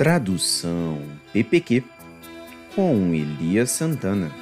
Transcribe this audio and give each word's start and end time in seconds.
Tradução 0.00 0.98
PPQ 1.30 1.84
com 2.74 3.12
Elias 3.12 3.70
Santana. 3.70 4.32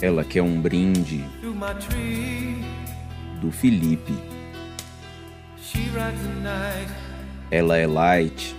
Ela 0.00 0.22
quer 0.22 0.42
um 0.42 0.60
brinde 0.60 1.24
do 3.40 3.50
Felipe. 3.50 4.14
Ela 7.50 7.76
é 7.76 7.86
light. 7.88 8.54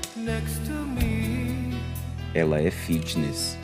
Ela 2.34 2.60
é 2.60 2.70
fitness. 2.70 3.58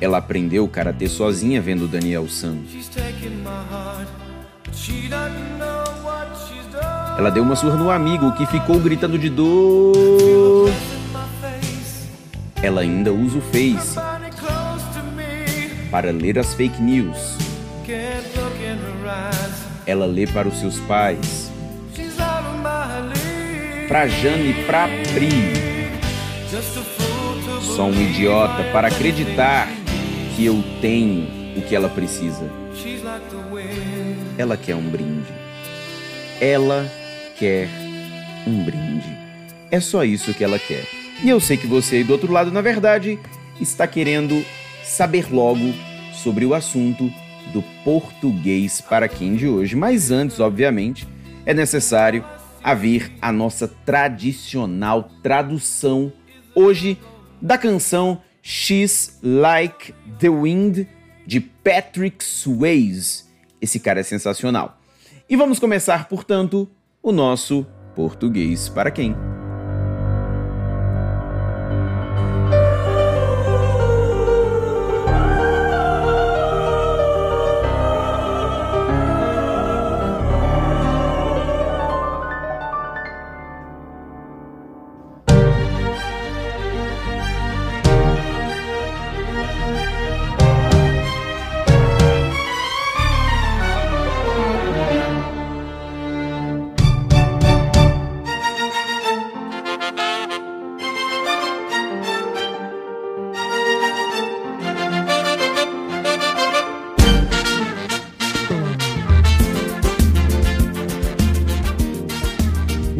Ela 0.00 0.18
aprendeu 0.18 0.68
karatê 0.68 1.08
sozinha 1.08 1.60
vendo 1.60 1.88
Daniel 1.88 2.28
San. 2.28 2.58
Ela 7.18 7.30
deu 7.30 7.42
uma 7.42 7.56
surra 7.56 7.76
no 7.76 7.90
amigo 7.90 8.32
que 8.32 8.46
ficou 8.46 8.78
gritando 8.78 9.18
de 9.18 9.30
dor. 9.30 10.70
Ela 12.62 12.82
ainda 12.82 13.12
usa 13.12 13.38
o 13.38 13.40
Face 13.40 13.98
para 15.90 16.10
ler 16.12 16.38
as 16.38 16.54
fake 16.54 16.80
news. 16.80 17.38
Ela 19.86 20.06
lê 20.06 20.26
para 20.26 20.46
os 20.46 20.60
seus 20.60 20.78
pais. 20.80 21.49
Pra 23.90 24.06
Jane 24.06 24.50
e 24.50 24.64
pra 24.66 24.86
Pri. 25.12 25.30
Sou 27.60 27.86
um 27.86 28.00
idiota 28.00 28.62
para 28.72 28.86
acreditar 28.86 29.66
que 30.36 30.46
eu 30.46 30.62
tenho 30.80 31.26
o 31.56 31.62
que 31.62 31.74
ela 31.74 31.88
precisa. 31.88 32.48
Ela 34.38 34.56
quer 34.56 34.76
um 34.76 34.88
brinde. 34.88 35.34
Ela 36.40 36.88
quer 37.36 37.68
um 38.46 38.62
brinde. 38.62 39.12
É 39.72 39.80
só 39.80 40.04
isso 40.04 40.32
que 40.34 40.44
ela 40.44 40.60
quer. 40.60 40.86
E 41.24 41.28
eu 41.28 41.40
sei 41.40 41.56
que 41.56 41.66
você 41.66 41.96
aí 41.96 42.04
do 42.04 42.12
outro 42.12 42.32
lado, 42.32 42.52
na 42.52 42.60
verdade, 42.60 43.18
está 43.60 43.88
querendo 43.88 44.46
saber 44.84 45.34
logo 45.34 45.74
sobre 46.12 46.46
o 46.46 46.54
assunto 46.54 47.12
do 47.52 47.60
português 47.82 48.80
para 48.80 49.08
quem 49.08 49.34
de 49.34 49.48
hoje. 49.48 49.74
Mas 49.74 50.12
antes, 50.12 50.38
obviamente, 50.38 51.08
é 51.44 51.52
necessário 51.52 52.24
haver 52.62 53.12
a 53.20 53.32
nossa 53.32 53.68
tradicional 53.68 55.10
tradução 55.22 56.12
hoje 56.54 56.98
da 57.40 57.56
canção 57.56 58.20
She's 58.42 59.18
Like 59.22 59.94
the 60.18 60.28
Wind 60.28 60.86
de 61.26 61.40
Patrick 61.40 62.24
Swayze. 62.24 63.24
Esse 63.60 63.78
cara 63.78 64.00
é 64.00 64.02
sensacional. 64.02 64.78
E 65.28 65.36
vamos 65.36 65.58
começar, 65.58 66.08
portanto, 66.08 66.68
o 67.02 67.12
nosso 67.12 67.66
português 67.94 68.68
para 68.68 68.90
quem? 68.90 69.14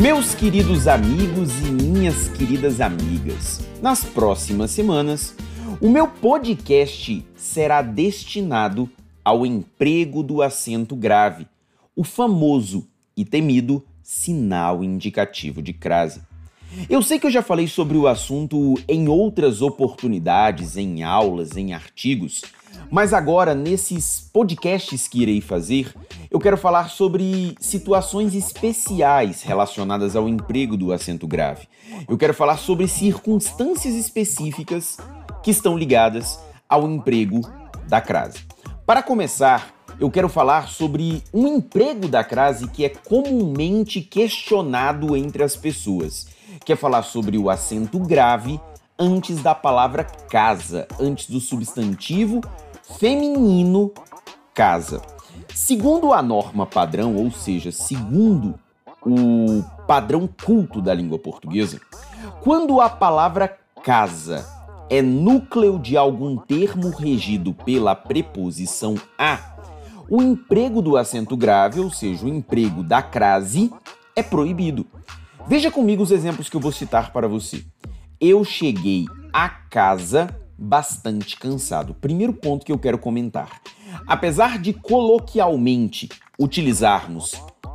Meus 0.01 0.35
queridos 0.35 0.89
amigos 0.89 1.51
e 1.61 1.71
minhas 1.71 2.27
queridas 2.31 2.81
amigas, 2.81 3.61
nas 3.83 4.03
próximas 4.03 4.71
semanas, 4.71 5.37
o 5.79 5.91
meu 5.91 6.09
podcast 6.09 7.23
será 7.37 7.83
destinado 7.83 8.89
ao 9.23 9.45
emprego 9.45 10.23
do 10.23 10.41
acento 10.41 10.97
grave, 10.97 11.47
o 11.95 12.03
famoso 12.03 12.89
e 13.15 13.27
temido 13.27 13.85
sinal 14.03 14.83
indicativo 14.83 15.61
de 15.61 15.75
crase. 15.75 16.23
Eu 16.89 17.03
sei 17.03 17.19
que 17.19 17.27
eu 17.27 17.31
já 17.31 17.43
falei 17.43 17.67
sobre 17.67 17.97
o 17.97 18.07
assunto 18.07 18.75
em 18.89 19.09
outras 19.09 19.61
oportunidades, 19.63 20.77
em 20.77 21.03
aulas, 21.03 21.57
em 21.57 21.73
artigos, 21.73 22.43
mas 22.91 23.13
agora, 23.13 23.55
nesses 23.55 24.29
podcasts 24.33 25.07
que 25.07 25.23
irei 25.23 25.41
fazer, 25.41 25.95
eu 26.31 26.39
quero 26.39 26.57
falar 26.57 26.89
sobre 26.89 27.55
situações 27.61 28.35
especiais 28.35 29.43
relacionadas 29.43 30.17
ao 30.17 30.29
emprego 30.29 30.77
do 30.77 30.93
acento 30.93 31.27
grave. 31.27 31.69
Eu 32.09 32.17
quero 32.17 32.35
falar 32.35 32.57
sobre 32.57 32.89
circunstâncias 32.89 33.95
específicas 33.95 34.99
que 35.43 35.51
estão 35.51 35.77
ligadas 35.77 36.39
ao 36.69 36.89
emprego 36.89 37.41
da 37.89 38.01
crase. 38.01 38.39
Para 38.87 39.03
começar, 39.03 39.73
eu 39.99 40.11
quero 40.11 40.29
falar 40.29 40.69
sobre 40.69 41.23
um 41.33 41.47
emprego 41.47 42.09
da 42.09 42.25
crase 42.25 42.69
que 42.69 42.85
é 42.85 42.89
comumente 42.89 44.01
questionado 44.01 45.17
entre 45.17 45.43
as 45.43 45.57
pessoas. 45.57 46.27
Quer 46.65 46.77
falar 46.77 47.03
sobre 47.03 47.39
o 47.39 47.49
acento 47.49 47.99
grave 47.99 48.61
antes 48.99 49.43
da 49.43 49.55
palavra 49.55 50.05
casa, 50.05 50.87
antes 50.99 51.29
do 51.29 51.41
substantivo 51.41 52.41
feminino 52.99 53.93
casa. 54.55 55.01
Segundo 55.55 56.13
a 56.13 56.23
norma 56.23 56.67
padrão, 56.67 57.17
ou 57.17 57.31
seja, 57.31 57.73
segundo 57.73 58.59
o 59.03 59.63
padrão 59.87 60.29
culto 60.45 60.83
da 60.83 60.93
língua 60.93 61.19
portuguesa, 61.19 61.81
quando 62.43 62.81
a 62.81 62.89
palavra 62.89 63.57
casa 63.83 64.47
é 64.91 65.01
núcleo 65.01 65.79
de 65.79 65.97
algum 65.97 66.37
termo 66.37 66.91
regido 66.91 67.55
pela 67.55 67.95
preposição 67.95 68.97
a, 69.17 69.39
o 70.09 70.21
emprego 70.21 70.83
do 70.83 70.97
acento 70.97 71.37
grave, 71.37 71.81
ou 71.81 71.91
seja, 71.91 72.27
o 72.27 72.29
emprego 72.29 72.83
da 72.83 73.01
crase, 73.01 73.73
é 74.17 74.23
proibido. 74.23 74.85
Veja 75.47 75.71
comigo 75.71 76.03
os 76.03 76.11
exemplos 76.11 76.49
que 76.49 76.57
eu 76.57 76.61
vou 76.61 76.73
citar 76.73 77.13
para 77.13 77.29
você. 77.29 77.65
Eu 78.21 78.45
cheguei 78.45 79.07
a 79.33 79.49
casa 79.49 80.29
bastante 80.59 81.37
cansado. 81.37 81.95
Primeiro 81.95 82.33
ponto 82.33 82.65
que 82.65 82.73
eu 82.73 82.79
quero 82.79 82.99
comentar. 82.99 83.61
Apesar 84.07 84.59
de 84.59 84.73
coloquialmente 84.73 86.09
utilizarmos 86.39 87.35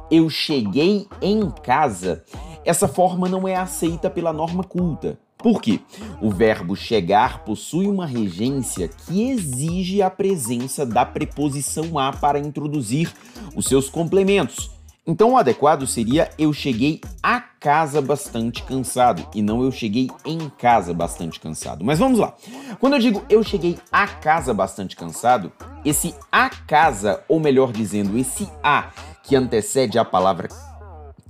eu 0.10 0.30
cheguei 0.30 1.08
em 1.22 1.50
casa, 1.64 2.24
essa 2.64 2.88
forma 2.88 3.28
não 3.28 3.48
é 3.48 3.56
aceita 3.56 4.10
pela 4.10 4.32
norma 4.32 4.64
culta. 4.64 5.20
Por 5.38 5.62
quê? 5.62 5.80
O 6.22 6.30
verbo 6.30 6.76
chegar 6.76 7.44
possui 7.44 7.88
uma 7.88 8.06
regência 8.06 8.88
que 8.88 9.30
exige 9.30 10.02
a 10.02 10.10
presença 10.10 10.86
da 10.86 11.06
preposição 11.06 12.00
a 12.00 12.12
para 12.12 12.40
introduzir 12.40 13.12
os 13.56 13.66
seus 13.66 13.90
complementos. 13.90 14.72
Então 15.08 15.34
o 15.34 15.38
adequado 15.38 15.86
seria 15.86 16.32
eu 16.36 16.52
cheguei 16.52 17.00
a 17.22 17.40
casa 17.40 18.02
bastante 18.02 18.64
cansado 18.64 19.28
e 19.36 19.42
não 19.42 19.62
eu 19.62 19.72
cheguei 19.72 20.10
em 20.26 20.50
casa 20.50 20.96
bastante 20.96 21.40
cansado. 21.40 21.86
Mas 21.86 22.00
vamos 22.00 22.18
lá. 22.18 22.34
Quando 22.80 22.94
eu 22.94 23.00
digo 23.00 23.24
eu 23.30 23.44
cheguei 23.44 23.78
a 23.92 24.08
casa 24.08 24.52
bastante 24.52 24.96
cansado, 24.96 25.52
esse 25.84 26.16
a 26.32 26.50
casa, 26.50 27.24
ou 27.28 27.40
melhor 27.40 27.72
dizendo, 27.72 28.18
esse 28.18 28.50
a 28.64 28.90
que 29.22 29.36
antecede 29.36 30.00
a 30.00 30.06
palavra 30.06 30.50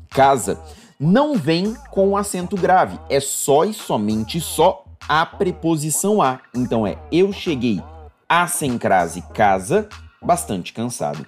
casa, 0.10 0.58
não 0.98 1.36
vem 1.36 1.76
com 1.92 2.16
acento 2.16 2.56
grave. 2.56 2.98
É 3.10 3.20
só 3.20 3.66
e 3.66 3.74
somente 3.74 4.40
só 4.40 4.86
a 5.08 5.26
preposição 5.26 6.22
a. 6.22 6.40
Então 6.56 6.88
é 6.88 6.98
eu 7.12 7.34
cheguei 7.34 7.84
a 8.28 8.48
sem 8.48 8.78
crase 8.78 9.22
casa 9.34 9.90
bastante 10.22 10.72
cansado. 10.72 11.26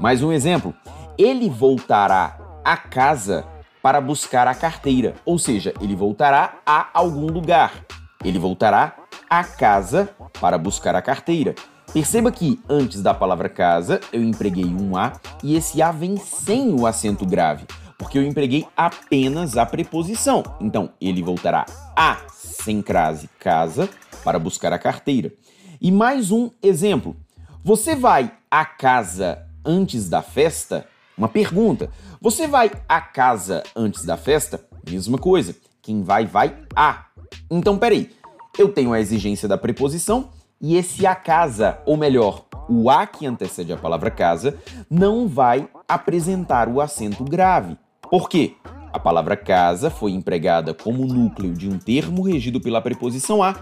Mais 0.00 0.24
um 0.24 0.32
exemplo 0.32 0.74
ele 1.18 1.48
voltará 1.48 2.38
a 2.64 2.76
casa 2.76 3.44
para 3.82 4.00
buscar 4.00 4.48
a 4.48 4.54
carteira, 4.54 5.14
ou 5.24 5.38
seja, 5.38 5.74
ele 5.80 5.94
voltará 5.94 6.58
a 6.64 6.88
algum 6.94 7.26
lugar. 7.26 7.84
Ele 8.24 8.38
voltará 8.38 8.96
a 9.28 9.44
casa 9.44 10.08
para 10.40 10.56
buscar 10.56 10.94
a 10.94 11.02
carteira. 11.02 11.54
Perceba 11.92 12.32
que 12.32 12.58
antes 12.68 13.02
da 13.02 13.12
palavra 13.12 13.48
casa 13.48 14.00
eu 14.12 14.22
empreguei 14.22 14.64
um 14.64 14.96
A 14.96 15.12
e 15.42 15.54
esse 15.54 15.82
A 15.82 15.92
vem 15.92 16.16
sem 16.16 16.72
o 16.72 16.86
acento 16.86 17.26
grave. 17.26 17.66
porque 17.98 18.18
eu 18.18 18.22
empreguei 18.22 18.66
apenas 18.76 19.56
a 19.56 19.64
preposição. 19.64 20.42
Então, 20.60 20.90
ele 21.00 21.22
voltará 21.22 21.64
a 21.96 22.18
sem 22.32 22.82
crase 22.82 23.28
casa 23.38 23.88
para 24.22 24.38
buscar 24.38 24.72
a 24.72 24.78
carteira. 24.78 25.32
E 25.80 25.90
mais 25.92 26.30
um 26.30 26.50
exemplo. 26.62 27.16
Você 27.62 27.94
vai 27.94 28.32
à 28.50 28.64
casa 28.64 29.46
antes 29.64 30.08
da 30.08 30.22
festa? 30.22 30.86
Uma 31.16 31.28
pergunta. 31.28 31.90
Você 32.20 32.46
vai 32.46 32.70
à 32.88 33.00
casa 33.00 33.62
antes 33.74 34.04
da 34.04 34.16
festa? 34.16 34.64
Mesma 34.88 35.16
coisa. 35.18 35.54
Quem 35.80 36.02
vai, 36.02 36.26
vai 36.26 36.56
a. 36.74 37.06
Então, 37.50 37.78
peraí. 37.78 38.10
Eu 38.58 38.68
tenho 38.68 38.92
a 38.92 39.00
exigência 39.00 39.48
da 39.48 39.58
preposição 39.58 40.30
e 40.60 40.76
esse 40.76 41.06
a 41.06 41.14
casa, 41.14 41.78
ou 41.84 41.96
melhor, 41.96 42.44
o 42.68 42.88
a 42.88 43.06
que 43.06 43.26
antecede 43.26 43.72
a 43.72 43.76
palavra 43.76 44.10
casa, 44.10 44.56
não 44.88 45.28
vai 45.28 45.68
apresentar 45.88 46.68
o 46.68 46.80
acento 46.80 47.24
grave. 47.24 47.76
Por 48.02 48.28
quê? 48.28 48.54
A 48.92 48.98
palavra 48.98 49.36
casa 49.36 49.90
foi 49.90 50.12
empregada 50.12 50.72
como 50.72 51.04
núcleo 51.04 51.52
de 51.52 51.68
um 51.68 51.78
termo 51.78 52.22
regido 52.22 52.60
pela 52.60 52.80
preposição 52.80 53.42
a, 53.42 53.56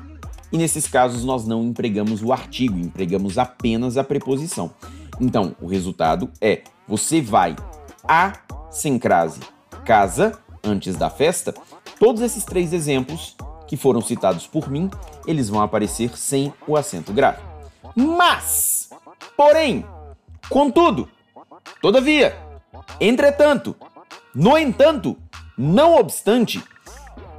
e 0.53 0.59
nesses 0.59 0.87
casos 0.87 1.25
nós 1.25 1.47
não 1.47 1.65
empregamos 1.65 2.23
o 2.23 2.33
artigo, 2.33 2.79
empregamos 2.79 3.39
apenas 3.39 3.97
a 3.97 4.05
preposição. 4.05 4.71
Então, 5.19 5.57
o 5.61 5.67
resultado 5.67 6.31
é: 6.41 6.63
você 6.87 7.21
vai 7.21 7.57
a 8.07 8.33
sem 8.71 8.99
crase 8.99 9.41
casa 9.85 10.39
antes 10.63 10.97
da 10.97 11.11
festa. 11.11 11.55
Todos 11.99 12.23
esses 12.23 12.45
três 12.45 12.73
exemplos 12.73 13.37
que 13.67 13.77
foram 13.77 14.01
citados 14.01 14.47
por 14.47 14.71
mim, 14.71 14.91
eles 15.27 15.49
vão 15.49 15.63
aparecer 15.63 16.17
sem 16.17 16.53
o 16.67 16.77
acento 16.77 17.13
grave. 17.13 17.41
Mas, 17.95 18.91
porém, 19.37 19.87
contudo, 20.49 21.09
todavia, 21.81 22.37
entretanto, 23.01 23.75
no 24.35 24.57
entanto, 24.57 25.17
não 25.57 25.95
obstante, 25.95 26.63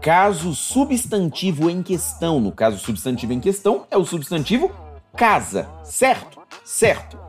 caso 0.02 0.54
substantivo 0.54 1.70
em 1.70 1.82
questão, 1.82 2.40
no 2.40 2.52
caso 2.52 2.78
substantivo 2.78 3.34
em 3.34 3.40
questão 3.40 3.86
é 3.90 3.98
o 3.98 4.06
substantivo 4.06 4.72
casa, 5.16 5.70
certo? 5.84 6.42
Certo. 6.64 7.23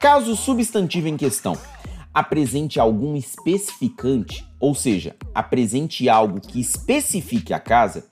Caso 0.00 0.34
substantivo 0.34 1.08
em 1.08 1.16
questão 1.18 1.54
apresente 2.12 2.80
algum 2.80 3.14
especificante, 3.16 4.50
ou 4.58 4.74
seja, 4.74 5.14
apresente 5.34 6.08
algo 6.08 6.40
que 6.40 6.58
especifique 6.58 7.52
a 7.52 7.60
casa, 7.60 8.06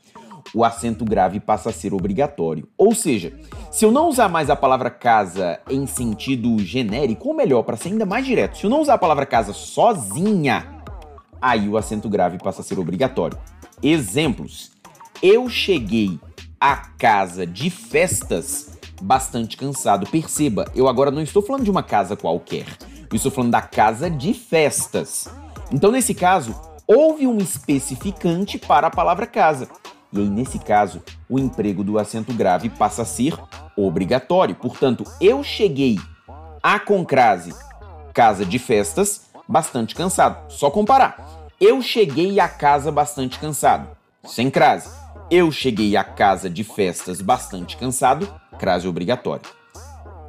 o 0.55 0.67
acento 0.67 1.03
grave 1.03 1.41
passa 1.41 1.71
a 1.71 1.73
ser 1.73 1.95
obrigatório. 1.95 2.69
Ou 2.77 2.95
seja, 2.95 3.33
se 3.73 3.87
eu 3.87 3.91
não 3.91 4.07
usar 4.07 4.29
mais 4.29 4.51
a 4.51 4.55
palavra 4.55 4.91
casa 4.91 5.61
em 5.69 5.87
sentido 5.87 6.59
genérico, 6.59 7.29
ou 7.29 7.35
melhor, 7.35 7.63
para 7.63 7.79
ser 7.79 7.89
ainda 7.89 8.05
mais 8.05 8.27
direto, 8.27 8.59
se 8.59 8.65
eu 8.65 8.71
não 8.71 8.83
usar 8.83 8.95
a 8.95 8.99
palavra 8.99 9.25
casa 9.25 9.55
sozinha, 9.55 10.83
aí 11.41 11.71
o 11.71 11.79
acento 11.79 12.11
grave 12.11 12.37
passa 12.37 12.61
a 12.61 12.65
ser 12.65 12.79
obrigatório. 12.79 13.39
Exemplos: 13.83 14.73
Eu 15.23 15.49
cheguei 15.49 16.21
à 16.61 16.77
casa 16.77 17.47
de 17.47 17.71
festas 17.71 18.78
bastante 19.01 19.57
cansado. 19.57 20.07
Perceba, 20.07 20.71
eu 20.75 20.89
agora 20.89 21.11
não 21.11 21.23
estou 21.23 21.43
falando 21.43 21.65
de 21.65 21.71
uma 21.71 21.83
casa 21.83 22.17
qualquer. 22.17 22.67
Eu 23.11 23.17
estou 23.17 23.33
falando 23.33 23.53
da 23.53 23.63
casa 23.63 24.11
de 24.11 24.35
festas. 24.35 25.29
Então, 25.73 25.91
nesse 25.91 26.15
caso, 26.15 26.55
houve 26.87 27.27
um 27.27 27.39
especificante 27.39 28.59
para 28.59 28.87
a 28.87 28.91
palavra 28.91 29.27
casa. 29.27 29.69
E 30.13 30.19
aí, 30.19 30.29
nesse 30.29 30.59
caso, 30.59 31.03
o 31.29 31.39
emprego 31.39 31.85
do 31.85 31.99
acento 31.99 32.33
grave 32.33 32.71
passa 32.71 33.03
a 33.03 33.05
ser 33.05 33.35
obrigatório. 33.77 34.55
Portanto, 34.55 35.05
eu 35.21 35.43
cheguei 35.43 35.99
à 36.63 36.79
concrase 36.79 37.55
casa 38.15 38.45
de 38.45 38.59
festas 38.59 39.29
bastante 39.47 39.95
cansado. 39.95 40.51
Só 40.51 40.71
comparar. 40.71 41.49
Eu 41.61 41.83
cheguei 41.83 42.41
à 42.41 42.49
casa 42.49 42.91
bastante 42.91 43.39
cansado. 43.39 43.89
Sem 44.25 44.51
crase. 44.51 44.91
Eu 45.31 45.53
cheguei 45.53 45.97
à 45.97 46.03
casa 46.03 46.49
de 46.49 46.65
festas 46.65 47.21
bastante 47.21 47.77
cansado. 47.77 48.29
Crase 48.59 48.89
obrigatório. 48.89 49.45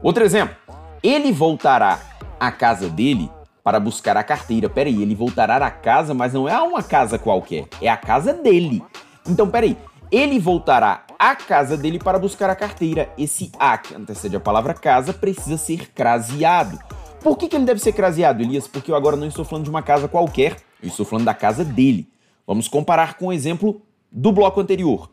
Outro 0.01 0.23
exemplo. 0.23 0.55
Ele 1.01 1.31
voltará 1.31 1.99
à 2.39 2.51
casa 2.51 2.89
dele 2.89 3.29
para 3.63 3.79
buscar 3.79 4.17
a 4.17 4.23
carteira. 4.23 4.69
Peraí, 4.69 5.01
ele 5.01 5.15
voltará 5.15 5.57
à 5.57 5.71
casa, 5.71 6.13
mas 6.13 6.33
não 6.33 6.47
é 6.47 6.59
uma 6.61 6.83
casa 6.83 7.17
qualquer. 7.17 7.67
É 7.81 7.89
a 7.89 7.97
casa 7.97 8.33
dele. 8.33 8.83
Então, 9.27 9.49
peraí. 9.49 9.77
Ele 10.11 10.39
voltará 10.39 11.03
à 11.19 11.35
casa 11.35 11.77
dele 11.77 11.99
para 11.99 12.17
buscar 12.17 12.49
a 12.49 12.55
carteira. 12.55 13.09
Esse 13.17 13.51
a 13.59 13.77
que 13.77 13.93
antecede 13.93 14.35
a 14.35 14.39
palavra 14.39 14.73
casa 14.73 15.13
precisa 15.13 15.57
ser 15.57 15.91
craseado. 15.93 16.79
Por 17.21 17.37
que, 17.37 17.47
que 17.47 17.55
ele 17.55 17.65
deve 17.65 17.79
ser 17.79 17.91
craseado, 17.91 18.41
Elias? 18.41 18.67
Porque 18.67 18.91
eu 18.91 18.95
agora 18.95 19.17
não 19.17 19.27
estou 19.27 19.43
falando 19.43 19.65
de 19.65 19.69
uma 19.69 19.83
casa 19.83 20.07
qualquer, 20.07 20.55
eu 20.81 20.87
estou 20.87 21.05
falando 21.05 21.25
da 21.25 21.33
casa 21.33 21.65
dele. 21.65 22.07
Vamos 22.47 22.67
comparar 22.67 23.15
com 23.15 23.27
o 23.27 23.33
exemplo 23.33 23.81
do 24.11 24.31
bloco 24.31 24.59
anterior. 24.59 25.09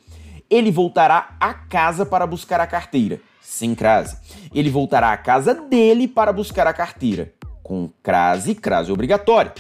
Ele 0.49 0.71
voltará 0.71 1.37
à 1.41 1.53
casa 1.53 2.07
para 2.07 2.27
buscar 2.27 2.61
a 2.61 2.67
carteira, 2.67 3.21
sem 3.41 3.75
crase. 3.75 4.17
Ele 4.55 4.71
voltará 4.71 5.13
à 5.13 5.17
casa 5.17 5.55
dele 5.55 6.07
para 6.07 6.33
buscar 6.33 6.67
a 6.67 6.73
carteira, 6.73 7.33
com 7.63 7.91
crase, 8.03 8.55
crase 8.55 8.93
obrigatória. 8.93 9.53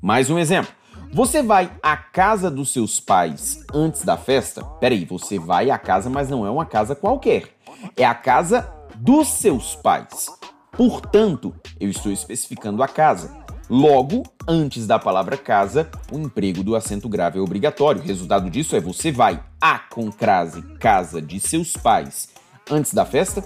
Mais 0.00 0.30
um 0.30 0.38
exemplo. 0.38 0.72
Você 1.12 1.42
vai 1.42 1.72
à 1.82 1.96
casa 1.96 2.48
dos 2.48 2.72
seus 2.72 3.00
pais 3.00 3.64
antes 3.74 4.04
da 4.04 4.16
festa? 4.16 4.64
Peraí, 4.64 5.04
você 5.04 5.40
vai 5.40 5.68
à 5.68 5.76
casa, 5.76 6.08
mas 6.08 6.30
não 6.30 6.46
é 6.46 6.50
uma 6.50 6.64
casa 6.64 6.94
qualquer. 6.94 7.48
É 7.96 8.04
a 8.04 8.14
casa 8.14 8.72
dos 8.94 9.26
seus 9.26 9.74
pais. 9.74 10.26
Portanto, 10.70 11.52
eu 11.80 11.90
estou 11.90 12.12
especificando 12.12 12.80
a 12.80 12.86
casa. 12.86 13.36
Logo, 13.70 14.24
antes 14.48 14.84
da 14.84 14.98
palavra 14.98 15.36
casa, 15.36 15.88
o 16.10 16.18
emprego 16.18 16.60
do 16.60 16.74
acento 16.74 17.08
grave 17.08 17.38
é 17.38 17.40
obrigatório. 17.40 18.02
O 18.02 18.04
resultado 18.04 18.50
disso 18.50 18.74
é 18.74 18.80
você 18.80 19.12
vai 19.12 19.40
à 19.60 19.78
com 19.78 20.10
crase 20.10 20.60
casa 20.80 21.22
de 21.22 21.38
seus 21.38 21.76
pais 21.76 22.30
antes 22.68 22.92
da 22.92 23.06
festa. 23.06 23.44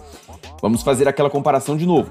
Vamos 0.62 0.82
fazer 0.82 1.06
aquela 1.06 1.29
comparação 1.29 1.76
de 1.76 1.85
novo. 1.85 2.11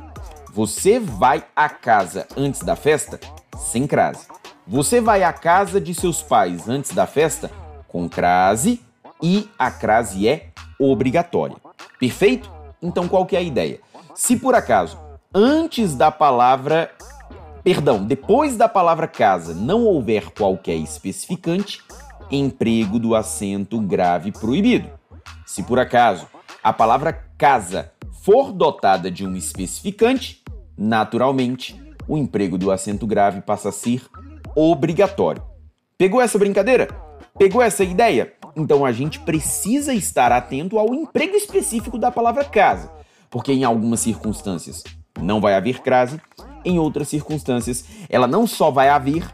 Você 0.54 1.00
vai 1.00 1.44
à 1.56 1.68
casa 1.68 2.28
antes 2.38 2.62
da 2.62 2.76
festa 2.76 3.20
sem 3.58 3.88
crase. 3.88 4.28
Você 4.68 5.02
vai 5.02 5.24
à 5.24 5.34
casa 5.34 5.82
de 5.82 5.96
seus 5.96 6.22
pais 6.22 6.70
antes 6.70 6.94
da 6.94 7.08
festa 7.08 7.50
com 7.88 8.08
crase 8.08 8.80
e 9.24 9.50
a 9.58 9.72
crase 9.72 10.28
é 10.28 10.50
obrigatória. 10.80 11.58
Perfeito? 12.00 12.52
Então 12.80 13.08
qual 13.08 13.26
que 13.26 13.36
é 13.36 13.40
a 13.40 13.42
ideia? 13.42 13.80
Se 14.14 14.38
por 14.38 14.54
acaso 14.54 15.00
antes 15.34 15.96
da 15.96 16.12
palavra, 16.12 16.92
perdão, 17.64 18.04
depois 18.04 18.58
da 18.58 18.68
palavra 18.68 19.08
casa 19.08 19.54
não 19.54 19.86
houver 19.86 20.32
qualquer 20.32 20.76
especificante, 20.76 21.82
emprego 22.30 23.00
do 23.00 23.16
acento 23.16 23.80
grave 23.80 24.32
proibido. 24.32 24.90
Se 25.46 25.64
por 25.64 25.80
acaso 25.80 26.28
a 26.64 26.74
palavra 26.74 27.14
casa 27.38 27.92
for 28.24 28.52
dotada 28.52 29.12
de 29.12 29.26
um 29.26 29.36
especificante, 29.36 30.44
naturalmente 30.78 31.80
o 32.08 32.18
emprego 32.18 32.58
do 32.58 32.72
acento 32.72 33.06
grave 33.06 33.42
passa 33.42 33.70
a 33.70 33.72
ser 33.72 34.04
obrigatório. 34.56 35.44
Pegou 35.98 36.22
essa 36.22 36.38
brincadeira? 36.38 36.88
Pegou 37.38 37.62
essa 37.62 37.84
ideia? 37.84 38.34
Então 38.56 38.86
a 38.86 38.92
gente 38.92 39.20
precisa 39.20 39.94
estar 39.94 40.32
atento 40.32 40.78
ao 40.78 40.94
emprego 40.94 41.36
específico 41.36 41.98
da 41.98 42.12
palavra 42.12 42.44
casa, 42.44 42.92
porque 43.30 43.52
em 43.52 43.64
algumas 43.64 44.00
circunstâncias 44.00 44.84
não 45.20 45.42
vai 45.42 45.56
haver 45.56 45.82
crase, 45.82 46.20
em 46.66 46.80
outras 46.80 47.08
circunstâncias 47.08 47.86
ela 48.10 48.28
não 48.28 48.46
só 48.48 48.72
vai 48.72 48.90
haver, 48.90 49.26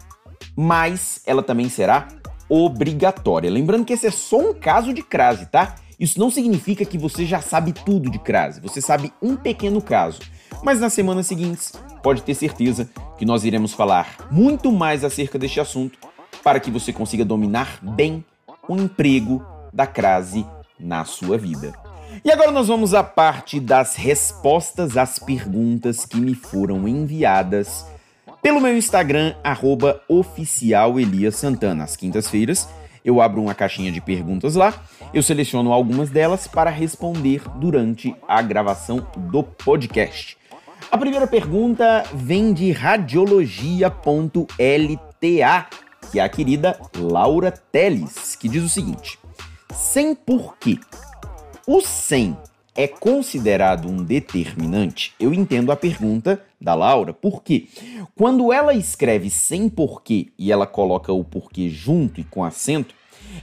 mas 0.55 1.21
ela 1.25 1.43
também 1.43 1.69
será 1.69 2.07
obrigatória. 2.49 3.49
Lembrando 3.49 3.85
que 3.85 3.93
esse 3.93 4.07
é 4.07 4.11
só 4.11 4.37
um 4.37 4.53
caso 4.53 4.93
de 4.93 5.03
crase, 5.03 5.45
tá? 5.45 5.75
Isso 5.99 6.19
não 6.19 6.31
significa 6.31 6.85
que 6.85 6.97
você 6.97 7.25
já 7.25 7.41
sabe 7.41 7.73
tudo 7.73 8.09
de 8.09 8.17
crase, 8.19 8.61
você 8.61 8.81
sabe 8.81 9.13
um 9.21 9.35
pequeno 9.35 9.81
caso. 9.81 10.19
Mas 10.63 10.79
nas 10.79 10.93
semanas 10.93 11.27
seguintes, 11.27 11.73
pode 12.01 12.23
ter 12.23 12.33
certeza 12.33 12.89
que 13.17 13.25
nós 13.25 13.43
iremos 13.43 13.73
falar 13.73 14.27
muito 14.31 14.71
mais 14.71 15.03
acerca 15.03 15.37
deste 15.37 15.59
assunto 15.59 15.99
para 16.43 16.59
que 16.59 16.71
você 16.71 16.93
consiga 16.93 17.25
dominar 17.25 17.79
bem 17.81 18.23
o 18.67 18.75
emprego 18.75 19.45
da 19.73 19.85
crase 19.85 20.45
na 20.79 21.03
sua 21.03 21.37
vida. 21.37 21.73
E 22.23 22.31
agora 22.31 22.51
nós 22.51 22.67
vamos 22.67 22.93
à 22.93 23.03
parte 23.03 23.59
das 23.59 23.95
respostas 23.95 24.97
às 24.97 25.19
perguntas 25.19 26.05
que 26.05 26.19
me 26.19 26.33
foram 26.33 26.87
enviadas 26.87 27.85
pelo 28.41 28.61
meu 28.61 28.77
Instagram, 28.77 29.35
arroba. 29.43 30.01
Às 31.83 31.95
quintas-feiras 31.95 32.67
eu 33.03 33.21
abro 33.21 33.41
uma 33.41 33.55
caixinha 33.55 33.91
de 33.91 34.01
perguntas 34.01 34.55
lá, 34.55 34.73
eu 35.13 35.23
seleciono 35.23 35.71
algumas 35.71 36.09
delas 36.09 36.47
para 36.47 36.69
responder 36.69 37.41
durante 37.55 38.13
a 38.27 38.41
gravação 38.41 39.07
do 39.17 39.43
podcast. 39.43 40.37
A 40.91 40.97
primeira 40.97 41.27
pergunta 41.27 42.03
vem 42.13 42.53
de 42.53 42.71
radiologia.lta, 42.71 45.67
que 46.11 46.19
é 46.19 46.23
a 46.23 46.29
querida 46.29 46.79
Laura 46.97 47.51
Teles, 47.51 48.35
que 48.35 48.49
diz 48.49 48.63
o 48.63 48.69
seguinte: 48.69 49.19
sem 49.73 50.15
porquê. 50.15 50.79
O 51.71 51.81
sem 51.81 52.35
é 52.75 52.87
considerado 52.87 53.87
um 53.87 54.03
determinante? 54.03 55.13
Eu 55.19 55.31
entendo 55.31 55.71
a 55.71 55.75
pergunta 55.75 56.41
da 56.59 56.73
Laura, 56.73 57.13
porque 57.13 57.67
quando 58.15 58.51
ela 58.51 58.73
escreve 58.73 59.29
sem 59.29 59.69
porquê 59.69 60.29
e 60.35 60.51
ela 60.51 60.65
coloca 60.65 61.13
o 61.13 61.23
porquê 61.23 61.69
junto 61.69 62.19
e 62.19 62.23
com 62.23 62.43
acento, 62.43 62.95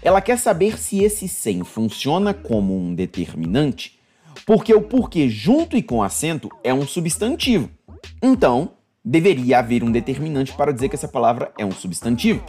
ela 0.02 0.20
quer 0.20 0.38
saber 0.38 0.76
se 0.76 1.04
esse 1.04 1.28
sem 1.28 1.62
funciona 1.62 2.34
como 2.34 2.76
um 2.76 2.96
determinante, 2.96 3.96
porque 4.44 4.74
o 4.74 4.82
porquê 4.82 5.28
junto 5.28 5.76
e 5.76 5.82
com 5.82 6.02
acento 6.02 6.48
é 6.64 6.74
um 6.74 6.84
substantivo. 6.84 7.70
Então, 8.20 8.72
deveria 9.04 9.60
haver 9.60 9.84
um 9.84 9.92
determinante 9.92 10.52
para 10.52 10.72
dizer 10.72 10.88
que 10.88 10.96
essa 10.96 11.06
palavra 11.06 11.52
é 11.56 11.64
um 11.64 11.70
substantivo. 11.70 12.44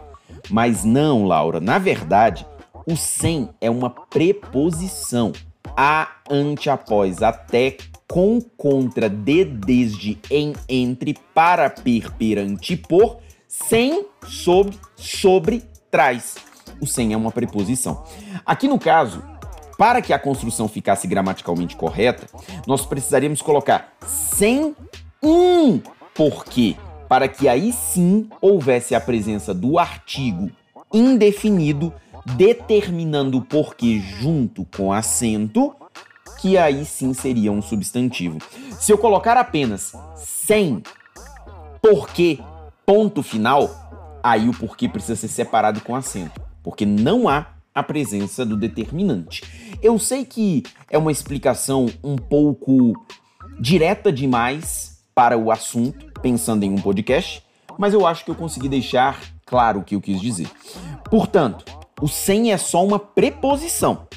Mas 0.50 0.84
não, 0.84 1.28
Laura, 1.28 1.60
na 1.60 1.78
verdade, 1.78 2.48
o 2.88 2.98
sem 2.98 3.50
é 3.62 3.70
uma 3.70 3.92
preposição. 3.92 5.34
A, 5.76 6.10
ante, 6.30 6.70
após, 6.70 7.22
até, 7.22 7.78
com, 8.08 8.40
contra, 8.56 9.10
de, 9.10 9.44
desde, 9.44 10.18
em, 10.32 10.54
entre, 10.68 11.16
para, 11.34 11.70
per, 11.70 12.12
perante, 12.14 12.78
por, 12.78 13.20
sem, 13.48 14.06
sob, 14.26 14.78
sobre, 14.96 15.64
traz. 15.92 16.36
O 16.80 16.86
sem 16.86 17.14
é 17.14 17.18
uma 17.18 17.32
preposição. 17.32 18.04
Aqui 18.46 18.68
no 18.68 18.80
caso, 18.80 19.24
para 19.78 20.02
que 20.02 20.14
a 20.14 20.20
construção 20.20 20.68
ficasse 20.68 21.08
gramaticalmente 21.08 21.76
correta, 21.76 22.28
nós 22.66 22.86
precisaríamos 22.86 23.42
colocar 23.42 23.94
sem 24.06 24.76
um 25.22 25.80
porquê, 26.14 26.76
para 27.08 27.28
que 27.28 27.48
aí 27.48 27.72
sim 27.72 28.30
houvesse 28.42 28.96
a 28.96 29.02
presença 29.02 29.54
do 29.54 29.78
artigo 29.78 30.50
indefinido 30.94 31.94
determinando 32.36 33.38
o 33.38 33.42
porquê 33.42 34.00
junto 34.00 34.66
com 34.76 34.92
acento, 34.92 35.76
que 36.40 36.58
aí 36.58 36.86
sim 36.86 37.14
seria 37.14 37.52
um 37.52 37.62
substantivo. 37.62 38.40
Se 38.80 38.92
eu 38.92 38.98
colocar 38.98 39.38
apenas 39.38 39.94
sem 40.16 40.84
porquê, 41.82 42.40
ponto 42.86 43.24
final, 43.24 43.70
aí 44.22 44.50
o 44.50 44.54
porquê 44.54 44.90
precisa 44.90 45.16
ser 45.16 45.30
separado 45.30 45.82
com 45.82 45.96
acento, 45.96 46.42
porque 46.64 46.86
não 46.86 47.30
há 47.30 47.48
a 47.74 47.82
presença 47.82 48.46
do 48.46 48.58
determinante. 48.58 49.44
Eu 49.82 49.98
sei 49.98 50.26
que 50.26 50.64
é 50.90 50.98
uma 50.98 51.12
explicação 51.12 51.88
um 52.04 52.16
pouco 52.16 52.94
direta 53.60 54.12
demais 54.12 55.00
para 55.16 55.38
o 55.38 55.52
assunto, 55.52 56.12
pensando 56.22 56.64
em 56.64 56.72
um 56.72 56.82
podcast, 56.82 57.44
mas 57.78 57.94
eu 57.94 58.06
acho 58.06 58.26
que 58.26 58.32
eu 58.32 58.36
consegui 58.36 58.68
deixar 58.68 59.20
claro 59.46 59.80
o 59.80 59.84
que 59.84 59.96
eu 59.96 60.02
quis 60.02 60.20
dizer. 60.20 60.50
Portanto, 61.10 61.77
o 62.02 62.08
sem 62.08 62.52
é 62.52 62.58
só 62.58 62.86
uma 62.86 63.00
preposição. 63.00 64.08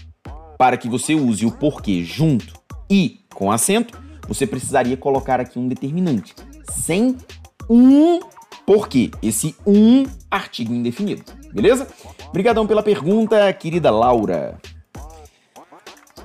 Para 0.58 0.76
que 0.76 0.88
você 0.88 1.14
use 1.14 1.46
o 1.46 1.50
porquê 1.50 2.04
junto 2.04 2.54
e 2.90 3.20
com 3.34 3.50
acento, 3.50 3.98
você 4.28 4.46
precisaria 4.46 4.96
colocar 4.96 5.40
aqui 5.40 5.58
um 5.58 5.66
determinante. 5.66 6.34
Sem 6.70 7.16
um 7.68 8.20
porquê. 8.66 9.10
Esse 9.22 9.56
um 9.66 10.04
artigo 10.30 10.74
indefinido. 10.74 11.24
Beleza? 11.52 11.88
Obrigadão 12.28 12.66
pela 12.66 12.82
pergunta, 12.82 13.52
querida 13.54 13.90
Laura. 13.90 14.60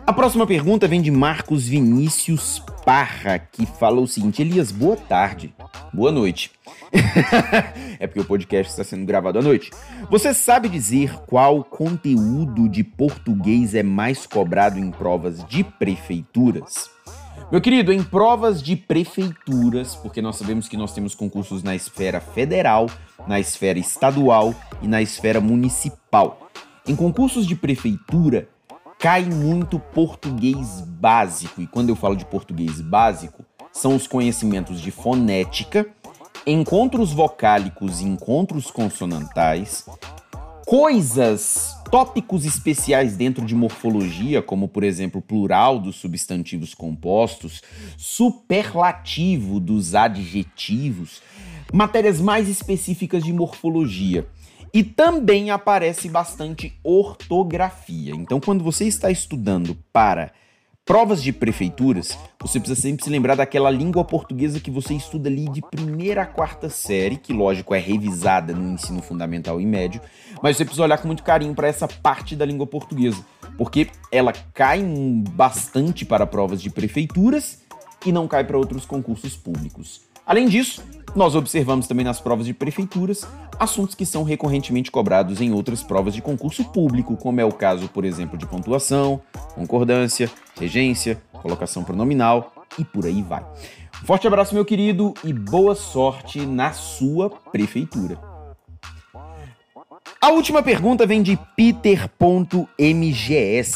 A 0.06 0.14
próxima 0.14 0.46
pergunta 0.46 0.88
vem 0.88 1.02
de 1.02 1.10
Marcos 1.10 1.68
Vinícius 1.68 2.62
Parra, 2.86 3.39
que 3.39 3.65
falou 3.65 4.04
o 4.04 4.08
seguinte: 4.08 4.44
Elias, 4.44 4.72
boa 4.72 4.96
tarde. 4.96 5.54
Boa 5.92 6.12
noite. 6.12 6.51
é 8.00 8.06
porque 8.06 8.20
o 8.20 8.25
podcast 8.25 8.72
está 8.72 8.84
sendo 8.84 9.06
gravado 9.08 9.39
à 9.39 9.42
noite. 9.42 9.72
Você 10.12 10.36
sabe 10.36 10.70
dizer 10.70 11.12
qual 11.25 11.63
conteúdo 11.63 12.70
de 12.70 12.84
português 12.84 13.74
é 13.74 13.82
mais 13.82 14.27
cobrado 14.27 14.77
em 14.77 14.92
provas 14.92 15.44
de 15.46 15.63
prefeituras? 15.63 16.92
Meu 17.51 17.60
querido, 17.60 17.92
em 17.92 18.04
provas 18.04 18.62
de 18.62 18.75
prefeituras, 18.75 19.96
porque 19.96 20.22
nós 20.22 20.36
sabemos 20.36 20.68
que 20.68 20.77
nós 20.77 20.94
temos 20.94 21.15
concursos 21.15 21.63
na 21.63 21.75
esfera 21.75 22.20
federal, 22.20 22.88
na 23.27 23.39
esfera 23.39 23.80
estadual 23.80 24.54
e 24.82 24.88
na 24.88 25.01
esfera 25.01 25.42
municipal. 25.42 26.50
Em 26.88 26.96
concursos 26.96 27.48
de 27.48 27.56
prefeitura, 27.56 28.48
cai 29.00 29.24
muito 29.25 29.80
português 29.80 30.82
básico. 30.82 31.62
E 31.62 31.68
quando 31.68 31.90
eu 31.90 31.96
falo 31.96 32.16
de 32.16 32.25
português 32.25 32.82
básico, 32.82 33.44
são 33.72 33.96
os 33.96 34.08
conhecimentos 34.08 34.80
de 34.80 34.92
fonética, 34.92 35.86
encontros 36.48 37.12
vocálicos 37.12 38.00
e 38.00 38.06
encontros 38.06 38.72
consonantais, 38.72 39.86
coisas, 40.66 41.75
tópicos 41.92 42.46
especiais 42.46 43.16
dentro 43.16 43.46
de 43.46 43.54
morfologia, 43.54 44.42
como 44.42 44.68
por 44.68 44.84
exemplo 44.84 45.22
plural 45.22 45.80
dos 45.80 45.98
substantivos 45.98 46.74
compostos, 46.74 47.62
superlativo 47.98 49.60
dos 49.60 49.94
adjetivos, 49.94 51.22
matérias 51.72 52.20
mais 52.20 52.48
específicas 52.48 53.24
de 53.24 53.34
morfologia. 53.34 54.28
E 54.75 54.84
também 54.84 55.50
aparece 55.50 56.08
bastante 56.10 56.77
ortografia. 56.84 58.13
Então, 58.13 58.39
quando 58.39 58.63
você 58.63 58.86
está 58.86 59.10
estudando 59.10 59.75
para 59.91 60.32
Provas 60.86 61.24
de 61.24 61.34
prefeituras, 61.34 62.15
você 62.39 62.60
precisa 62.60 62.79
sempre 62.79 63.03
se 63.03 63.10
lembrar 63.10 63.34
daquela 63.34 63.72
língua 63.72 64.05
portuguesa 64.05 64.60
que 64.60 64.70
você 64.70 64.94
estuda 64.94 65.27
ali 65.27 65.50
de 65.50 65.60
primeira 65.60 66.22
a 66.22 66.25
quarta 66.27 66.70
série, 66.70 67.17
que 67.17 67.34
lógico 67.34 67.74
é 67.74 67.79
revisada 67.79 68.53
no 68.53 68.74
ensino 68.74 69.01
fundamental 69.01 69.60
e 69.60 69.65
médio, 69.65 70.00
mas 70.44 70.55
você 70.55 70.63
precisa 70.63 70.84
olhar 70.84 71.00
com 71.00 71.08
muito 71.08 71.24
carinho 71.24 71.55
para 71.55 71.67
essa 71.67 71.88
parte 71.88 72.36
da 72.36 72.46
língua 72.46 72.67
portuguesa, 72.67 73.25
porque 73.58 73.89
ela 74.12 74.32
cai 74.53 74.84
bastante 75.32 76.05
para 76.05 76.27
provas 76.27 76.62
de 76.62 76.70
prefeituras 76.70 77.63
e 78.05 78.12
não 78.12 78.27
cai 78.27 78.44
para 78.44 78.55
outros 78.55 78.86
concursos 78.86 79.36
públicos. 79.36 80.01
Além 80.24 80.48
disso, 80.48 80.84
nós 81.16 81.34
observamos 81.34 81.88
também 81.88 82.04
nas 82.04 82.20
provas 82.20 82.46
de 82.46 82.54
prefeituras 82.54 83.26
assuntos 83.58 83.96
que 83.96 84.06
são 84.06 84.24
recorrentemente 84.24 84.92
cobrados 84.92 85.40
em 85.40 85.54
outras 85.54 85.82
provas 85.82 86.14
de 86.14 86.22
concurso 86.22 86.66
público, 86.66 87.16
como 87.16 87.40
é 87.40 87.46
o 87.46 87.52
caso, 87.52 87.88
por 87.88 88.04
exemplo, 88.04 88.38
de 88.38 88.46
pontuação, 88.46 89.22
concordância, 89.56 90.30
regência, 90.60 91.22
colocação 91.32 91.84
pronominal 91.84 92.54
e 92.78 92.84
por 92.84 93.06
aí 93.06 93.22
vai. 93.22 93.46
Forte 94.04 94.28
abraço, 94.28 94.54
meu 94.54 94.66
querido, 94.66 95.14
e 95.24 95.32
boa 95.32 95.74
sorte 95.74 96.46
na 96.46 96.74
sua 96.74 97.30
prefeitura. 97.30 98.20
A 100.22 100.32
última 100.32 100.62
pergunta 100.62 101.08
vem 101.08 101.24
de 101.24 101.40
Peter.mgs, 101.56 102.12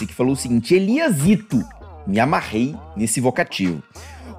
que 0.06 0.14
falou 0.14 0.34
o 0.34 0.36
seguinte: 0.36 0.76
Eliasito, 0.76 1.64
me 2.06 2.20
amarrei 2.20 2.76
nesse 2.96 3.22
vocativo. 3.22 3.82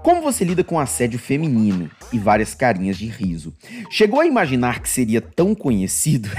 Como 0.02 0.22
você 0.22 0.44
lida 0.44 0.64
com 0.64 0.78
assédio 0.78 1.18
feminino 1.18 1.90
e 2.12 2.18
várias 2.18 2.54
carinhas 2.54 2.96
de 2.96 3.06
riso? 3.06 3.54
Chegou 3.90 4.20
a 4.20 4.26
imaginar 4.26 4.80
que 4.80 4.88
seria 4.88 5.20
tão 5.20 5.54
conhecido? 5.54 6.30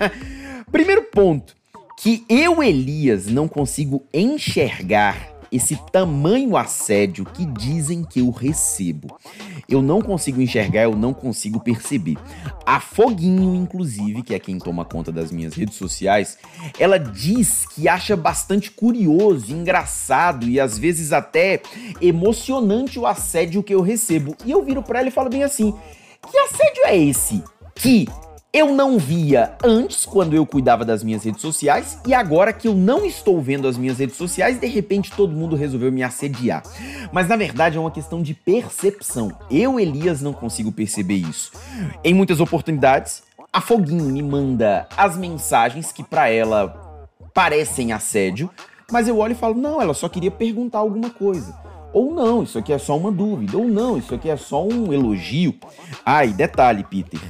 Primeiro 0.70 1.02
ponto, 1.04 1.54
que 1.98 2.24
eu, 2.28 2.62
Elias, 2.62 3.26
não 3.26 3.48
consigo 3.48 4.04
enxergar 4.12 5.39
esse 5.52 5.76
tamanho 5.90 6.56
assédio 6.56 7.24
que 7.24 7.44
dizem 7.44 8.04
que 8.04 8.20
eu 8.20 8.30
recebo. 8.30 9.18
Eu 9.68 9.82
não 9.82 10.00
consigo 10.00 10.40
enxergar, 10.40 10.82
eu 10.82 10.96
não 10.96 11.12
consigo 11.12 11.60
perceber. 11.60 12.16
A 12.64 12.80
Foguinho, 12.80 13.54
inclusive, 13.54 14.22
que 14.22 14.34
é 14.34 14.38
quem 14.38 14.58
toma 14.58 14.84
conta 14.84 15.10
das 15.10 15.30
minhas 15.30 15.54
redes 15.54 15.76
sociais, 15.76 16.38
ela 16.78 16.98
diz 16.98 17.66
que 17.66 17.88
acha 17.88 18.16
bastante 18.16 18.70
curioso, 18.70 19.52
engraçado 19.52 20.48
e 20.48 20.60
às 20.60 20.78
vezes 20.78 21.12
até 21.12 21.60
emocionante 22.00 22.98
o 22.98 23.06
assédio 23.06 23.62
que 23.62 23.74
eu 23.74 23.80
recebo. 23.80 24.36
E 24.44 24.50
eu 24.50 24.62
viro 24.62 24.82
para 24.82 25.00
ela 25.00 25.08
e 25.08 25.12
falo 25.12 25.30
bem 25.30 25.42
assim: 25.42 25.74
que 26.30 26.38
assédio 26.38 26.84
é 26.84 26.96
esse? 26.96 27.42
Que 27.74 28.06
eu 28.52 28.74
não 28.74 28.98
via 28.98 29.56
antes, 29.62 30.04
quando 30.04 30.34
eu 30.34 30.44
cuidava 30.44 30.84
das 30.84 31.04
minhas 31.04 31.22
redes 31.22 31.40
sociais, 31.40 31.98
e 32.04 32.12
agora 32.12 32.52
que 32.52 32.66
eu 32.66 32.74
não 32.74 33.06
estou 33.06 33.40
vendo 33.40 33.68
as 33.68 33.78
minhas 33.78 33.98
redes 33.98 34.16
sociais, 34.16 34.58
de 34.58 34.66
repente 34.66 35.12
todo 35.12 35.36
mundo 35.36 35.54
resolveu 35.54 35.92
me 35.92 36.02
assediar. 36.02 36.64
Mas 37.12 37.28
na 37.28 37.36
verdade 37.36 37.76
é 37.76 37.80
uma 37.80 37.92
questão 37.92 38.20
de 38.20 38.34
percepção. 38.34 39.30
Eu, 39.48 39.78
Elias, 39.78 40.20
não 40.20 40.32
consigo 40.32 40.72
perceber 40.72 41.14
isso. 41.14 41.52
Em 42.02 42.12
muitas 42.12 42.40
oportunidades, 42.40 43.22
a 43.52 43.60
Foguinho 43.60 44.06
me 44.06 44.22
manda 44.22 44.88
as 44.96 45.16
mensagens 45.16 45.92
que 45.92 46.02
para 46.02 46.28
ela 46.28 47.06
parecem 47.32 47.92
assédio, 47.92 48.50
mas 48.90 49.06
eu 49.06 49.18
olho 49.18 49.32
e 49.32 49.36
falo: 49.36 49.54
não, 49.54 49.80
ela 49.80 49.94
só 49.94 50.08
queria 50.08 50.30
perguntar 50.30 50.78
alguma 50.78 51.10
coisa. 51.10 51.56
Ou 51.92 52.12
não, 52.12 52.42
isso 52.42 52.58
aqui 52.58 52.72
é 52.72 52.78
só 52.78 52.96
uma 52.96 53.12
dúvida. 53.12 53.56
Ou 53.56 53.64
não, 53.64 53.96
isso 53.96 54.14
aqui 54.14 54.28
é 54.28 54.36
só 54.36 54.64
um 54.64 54.92
elogio. 54.92 55.54
E 56.24 56.32
detalhe, 56.32 56.84
Peter 56.84 57.20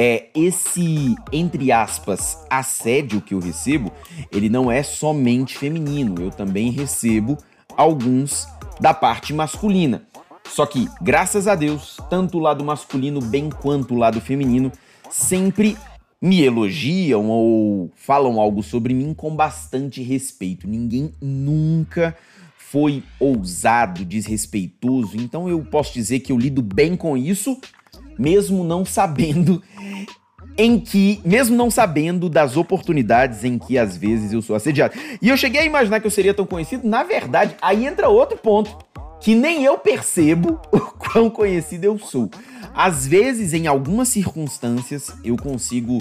é 0.00 0.28
esse, 0.32 1.16
entre 1.32 1.72
aspas, 1.72 2.46
assédio 2.48 3.20
que 3.20 3.34
eu 3.34 3.40
recebo, 3.40 3.92
ele 4.30 4.48
não 4.48 4.70
é 4.70 4.80
somente 4.80 5.58
feminino, 5.58 6.22
eu 6.22 6.30
também 6.30 6.70
recebo 6.70 7.36
alguns 7.76 8.46
da 8.80 8.94
parte 8.94 9.34
masculina. 9.34 10.04
Só 10.44 10.64
que, 10.66 10.88
graças 11.02 11.48
a 11.48 11.56
Deus, 11.56 11.96
tanto 12.08 12.38
o 12.38 12.40
lado 12.40 12.64
masculino 12.64 13.20
bem 13.20 13.50
quanto 13.50 13.92
o 13.92 13.98
lado 13.98 14.20
feminino 14.20 14.70
sempre 15.10 15.76
me 16.22 16.44
elogiam 16.44 17.28
ou 17.28 17.90
falam 17.96 18.38
algo 18.38 18.62
sobre 18.62 18.94
mim 18.94 19.12
com 19.12 19.34
bastante 19.34 20.00
respeito. 20.00 20.68
Ninguém 20.68 21.12
nunca 21.20 22.16
foi 22.56 23.02
ousado, 23.18 24.04
desrespeitoso. 24.04 25.16
Então 25.16 25.48
eu 25.48 25.60
posso 25.64 25.92
dizer 25.92 26.20
que 26.20 26.30
eu 26.30 26.38
lido 26.38 26.62
bem 26.62 26.96
com 26.96 27.16
isso, 27.16 27.58
mesmo 28.18 28.64
não 28.64 28.84
sabendo 28.84 29.62
em 30.56 30.80
que, 30.80 31.20
mesmo 31.24 31.56
não 31.56 31.70
sabendo 31.70 32.28
das 32.28 32.56
oportunidades 32.56 33.44
em 33.44 33.56
que 33.58 33.78
às 33.78 33.96
vezes 33.96 34.32
eu 34.32 34.42
sou 34.42 34.56
assediado. 34.56 34.94
E 35.22 35.28
eu 35.28 35.36
cheguei 35.36 35.60
a 35.60 35.64
imaginar 35.64 36.00
que 36.00 36.06
eu 36.06 36.10
seria 36.10 36.34
tão 36.34 36.44
conhecido, 36.44 36.86
na 36.86 37.04
verdade, 37.04 37.54
aí 37.62 37.86
entra 37.86 38.08
outro 38.08 38.36
ponto, 38.36 38.76
que 39.20 39.36
nem 39.36 39.64
eu 39.64 39.78
percebo 39.78 40.60
o 40.72 40.80
quão 40.80 41.30
conhecido 41.30 41.84
eu 41.84 41.98
sou. 41.98 42.28
Às 42.74 43.06
vezes, 43.06 43.54
em 43.54 43.68
algumas 43.68 44.08
circunstâncias, 44.08 45.12
eu 45.24 45.36
consigo 45.36 45.98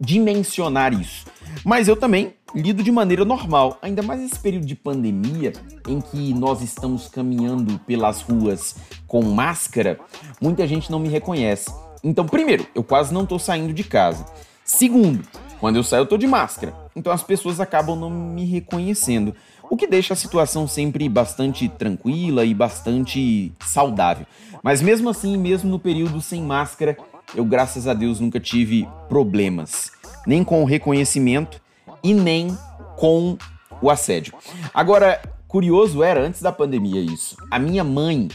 dimensionar 0.00 0.92
isso. 0.92 1.26
Mas 1.64 1.88
eu 1.88 1.96
também 1.96 2.34
lido 2.54 2.82
de 2.82 2.90
maneira 2.90 3.24
normal, 3.24 3.78
ainda 3.80 4.02
mais 4.02 4.20
nesse 4.20 4.38
período 4.38 4.66
de 4.66 4.74
pandemia 4.74 5.52
em 5.86 6.00
que 6.00 6.34
nós 6.34 6.62
estamos 6.62 7.08
caminhando 7.08 7.78
pelas 7.80 8.22
ruas 8.22 8.76
com 9.06 9.22
máscara, 9.22 9.98
muita 10.40 10.66
gente 10.66 10.90
não 10.90 10.98
me 10.98 11.08
reconhece. 11.08 11.72
Então, 12.02 12.26
primeiro, 12.26 12.66
eu 12.74 12.82
quase 12.82 13.12
não 13.12 13.22
estou 13.22 13.38
saindo 13.38 13.72
de 13.72 13.84
casa. 13.84 14.24
Segundo, 14.64 15.22
quando 15.60 15.76
eu 15.76 15.82
saio 15.82 16.02
eu 16.02 16.06
tô 16.06 16.16
de 16.16 16.26
máscara. 16.26 16.74
Então 16.96 17.12
as 17.12 17.22
pessoas 17.22 17.60
acabam 17.60 17.98
não 17.98 18.10
me 18.10 18.44
reconhecendo, 18.44 19.34
o 19.70 19.76
que 19.76 19.86
deixa 19.86 20.14
a 20.14 20.16
situação 20.16 20.66
sempre 20.66 21.08
bastante 21.08 21.68
tranquila 21.68 22.44
e 22.44 22.52
bastante 22.52 23.52
saudável. 23.60 24.26
Mas 24.62 24.82
mesmo 24.82 25.08
assim, 25.08 25.36
mesmo 25.36 25.70
no 25.70 25.78
período 25.78 26.20
sem 26.20 26.42
máscara, 26.42 26.96
eu 27.34 27.44
graças 27.44 27.86
a 27.86 27.94
Deus 27.94 28.20
nunca 28.20 28.40
tive 28.40 28.88
problemas, 29.08 29.92
nem 30.26 30.42
com 30.44 30.62
o 30.62 30.66
reconhecimento 30.66 31.60
e 32.02 32.14
nem 32.14 32.56
com 32.96 33.36
o 33.80 33.90
assédio. 33.90 34.34
Agora, 34.74 35.20
curioso 35.48 36.02
era 36.02 36.20
antes 36.20 36.42
da 36.42 36.52
pandemia 36.52 37.00
isso. 37.00 37.36
A 37.50 37.58
minha 37.58 37.82
mãe, 37.82 38.28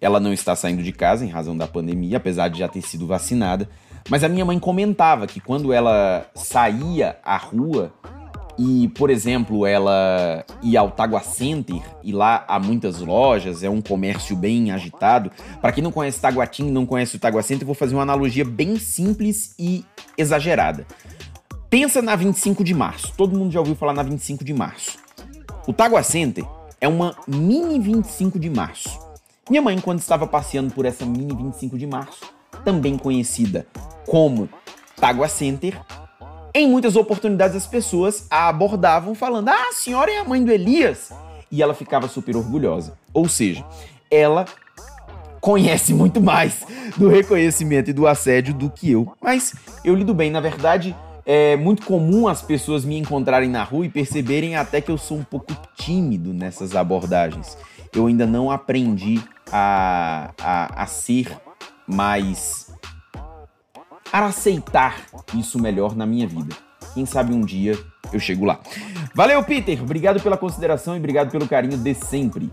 ela 0.00 0.20
não 0.20 0.32
está 0.32 0.56
saindo 0.56 0.82
de 0.82 0.92
casa 0.92 1.24
em 1.24 1.28
razão 1.28 1.56
da 1.56 1.66
pandemia, 1.66 2.16
apesar 2.16 2.48
de 2.48 2.58
já 2.58 2.68
ter 2.68 2.82
sido 2.82 3.06
vacinada, 3.06 3.68
mas 4.08 4.22
a 4.22 4.28
minha 4.28 4.44
mãe 4.44 4.58
comentava 4.58 5.26
que 5.26 5.40
quando 5.40 5.72
ela 5.72 6.26
saía 6.34 7.18
à 7.24 7.36
rua 7.36 7.92
e, 8.58 8.88
por 8.88 9.10
exemplo, 9.10 9.66
ela 9.66 10.44
ia 10.62 10.80
ao 10.80 10.90
Tagua 10.90 11.20
Center 11.20 11.80
e 12.02 12.10
lá 12.10 12.44
há 12.48 12.58
muitas 12.58 13.00
lojas, 13.00 13.62
é 13.62 13.68
um 13.68 13.82
comércio 13.82 14.34
bem 14.34 14.70
agitado. 14.70 15.30
Para 15.60 15.72
quem 15.72 15.84
não 15.84 15.92
conhece 15.92 16.20
Taguatinga, 16.20 16.70
não 16.70 16.86
conhece 16.86 17.16
o 17.16 17.18
Tagua 17.18 17.42
Center, 17.42 17.66
vou 17.66 17.74
fazer 17.74 17.94
uma 17.94 18.02
analogia 18.02 18.44
bem 18.44 18.78
simples 18.78 19.54
e 19.58 19.84
exagerada. 20.16 20.86
Pensa 21.68 22.00
na 22.00 22.16
25 22.16 22.64
de 22.64 22.72
março. 22.72 23.12
Todo 23.16 23.36
mundo 23.36 23.52
já 23.52 23.60
ouviu 23.60 23.74
falar 23.74 23.92
na 23.92 24.02
25 24.02 24.42
de 24.42 24.54
março. 24.54 24.98
O 25.66 25.72
Tagua 25.72 26.02
Center 26.02 26.44
é 26.80 26.88
uma 26.88 27.14
mini 27.26 27.78
25 27.78 28.38
de 28.38 28.48
março. 28.48 28.98
Minha 29.50 29.60
mãe, 29.60 29.78
quando 29.78 29.98
estava 29.98 30.26
passeando 30.26 30.72
por 30.72 30.86
essa 30.86 31.04
mini 31.04 31.34
25 31.34 31.76
de 31.76 31.86
março, 31.86 32.24
também 32.64 32.96
conhecida 32.96 33.66
como 34.06 34.48
Tagua 34.96 35.28
Center, 35.28 35.78
em 36.56 36.66
muitas 36.66 36.96
oportunidades 36.96 37.54
as 37.54 37.66
pessoas 37.66 38.26
a 38.30 38.48
abordavam 38.48 39.14
falando: 39.14 39.50
Ah, 39.50 39.68
a 39.68 39.72
senhora 39.72 40.10
é 40.10 40.18
a 40.18 40.24
mãe 40.24 40.42
do 40.42 40.50
Elias. 40.50 41.12
E 41.52 41.62
ela 41.62 41.74
ficava 41.74 42.08
super 42.08 42.34
orgulhosa. 42.34 42.94
Ou 43.12 43.28
seja, 43.28 43.64
ela 44.10 44.46
conhece 45.40 45.92
muito 45.94 46.20
mais 46.20 46.66
do 46.96 47.08
reconhecimento 47.08 47.90
e 47.90 47.92
do 47.92 48.06
assédio 48.06 48.54
do 48.54 48.70
que 48.70 48.90
eu. 48.90 49.12
Mas 49.22 49.54
eu 49.84 49.94
lido 49.94 50.14
bem, 50.14 50.30
na 50.30 50.40
verdade. 50.40 50.96
É 51.28 51.56
muito 51.56 51.84
comum 51.84 52.28
as 52.28 52.40
pessoas 52.40 52.84
me 52.84 52.96
encontrarem 52.96 53.50
na 53.50 53.64
rua 53.64 53.84
e 53.84 53.88
perceberem 53.88 54.54
até 54.54 54.80
que 54.80 54.92
eu 54.92 54.96
sou 54.96 55.18
um 55.18 55.24
pouco 55.24 55.52
tímido 55.76 56.32
nessas 56.32 56.76
abordagens. 56.76 57.58
Eu 57.92 58.06
ainda 58.06 58.24
não 58.24 58.48
aprendi 58.48 59.20
a, 59.50 60.30
a, 60.40 60.82
a 60.82 60.86
ser 60.86 61.36
mais 61.84 62.65
a 64.12 64.26
aceitar 64.26 65.06
isso 65.34 65.60
melhor 65.60 65.96
na 65.96 66.06
minha 66.06 66.26
vida. 66.26 66.54
Quem 66.94 67.04
sabe 67.04 67.32
um 67.32 67.40
dia 67.40 67.78
eu 68.12 68.20
chego 68.20 68.44
lá. 68.44 68.60
Valeu, 69.14 69.42
Peter! 69.42 69.82
Obrigado 69.82 70.20
pela 70.22 70.36
consideração 70.36 70.94
e 70.94 70.98
obrigado 70.98 71.30
pelo 71.30 71.48
carinho 71.48 71.76
de 71.76 71.94
sempre. 71.94 72.50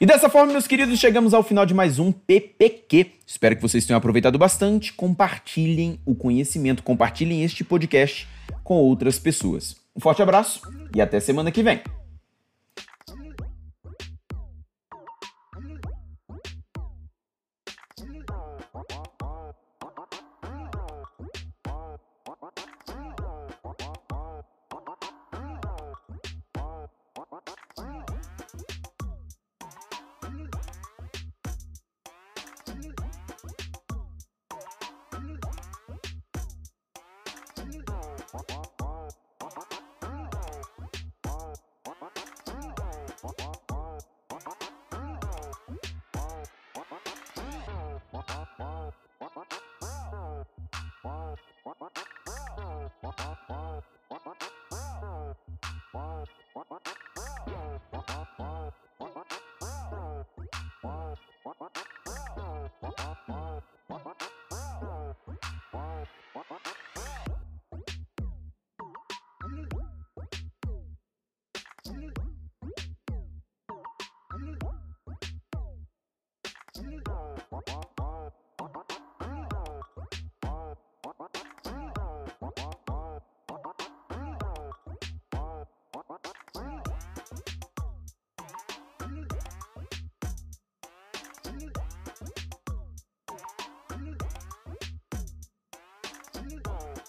E 0.00 0.06
dessa 0.06 0.30
forma, 0.30 0.52
meus 0.52 0.66
queridos, 0.66 0.98
chegamos 0.98 1.34
ao 1.34 1.42
final 1.42 1.66
de 1.66 1.74
mais 1.74 1.98
um 1.98 2.10
PPQ. 2.10 3.06
Espero 3.26 3.54
que 3.54 3.60
vocês 3.60 3.84
tenham 3.84 3.98
aproveitado 3.98 4.38
bastante. 4.38 4.94
Compartilhem 4.94 6.00
o 6.06 6.14
conhecimento, 6.14 6.82
compartilhem 6.82 7.44
este 7.44 7.62
podcast 7.62 8.26
com 8.64 8.76
outras 8.76 9.18
pessoas. 9.18 9.76
Um 9.94 10.00
forte 10.00 10.22
abraço 10.22 10.62
e 10.94 11.02
até 11.02 11.20
semana 11.20 11.50
que 11.50 11.62
vem. 11.62 11.82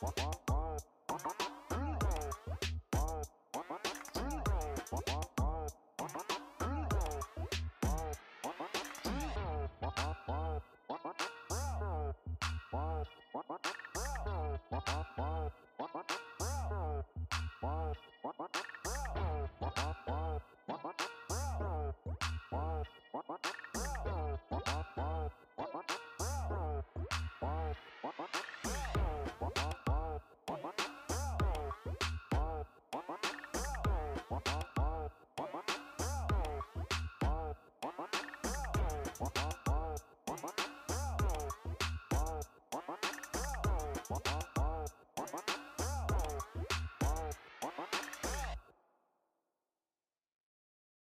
What? 0.02 0.20
What? 13.48 13.61